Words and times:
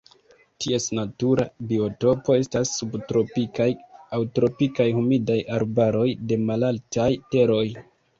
Ties 0.63 0.85
natura 0.99 1.43
biotopo 1.71 2.37
estas 2.43 2.71
subtropikaj 2.77 3.67
aŭ 4.17 4.21
tropikaj 4.39 4.87
humidaj 5.01 5.37
arbaroj 5.59 6.07
de 6.33 6.39
malaltaj 6.49 7.09
teroj. 7.37 7.63